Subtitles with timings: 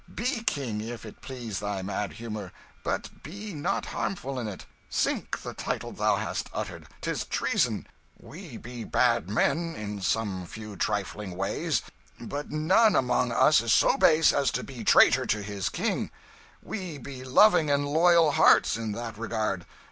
[0.15, 2.51] Be king, if it please thy mad humour,
[2.83, 4.65] but be not harmful in it.
[4.89, 7.85] Sink the title thou hast uttered 'tis treason;
[8.17, 11.83] we be bad men in some few trifling ways,
[12.19, 16.09] but none among us is so base as to be traitor to his King;
[16.63, 19.67] we be loving and loyal hearts, in that regard.